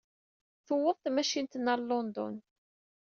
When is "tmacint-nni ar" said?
0.99-1.79